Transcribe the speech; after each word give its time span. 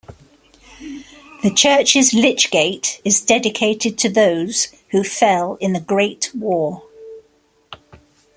The 1.43 1.53
church's 1.55 2.11
lych 2.11 2.49
gate 2.49 2.99
is 3.05 3.21
dedicated 3.21 3.99
to 3.99 4.09
those 4.09 4.69
who 4.89 5.03
fell 5.03 5.57
in 5.57 5.73
the 5.73 5.79
Great 5.79 6.31
War. 6.33 6.81